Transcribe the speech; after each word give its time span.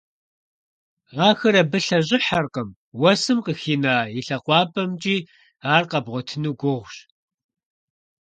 Ахэр 1.27 1.55
абы 1.61 1.79
лъэщIыхьэркъым, 1.85 2.69
уэсым 3.01 3.37
къыхина 3.45 3.95
и 4.17 4.19
лъакъуапIэмкIи 4.25 5.19
ар 5.73 5.83
къэбгъуэтыну 5.89 6.57
гугъущ. 6.59 6.95